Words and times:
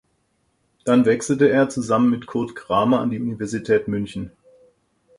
Dann 0.83 1.05
wechselte 1.05 1.51
er 1.51 1.69
(zusammen 1.69 2.09
mit 2.09 2.25
Kurt 2.25 2.55
Kramer) 2.55 3.01
an 3.01 3.11
die 3.11 3.19
Universität 3.21 3.87
München. 3.87 4.31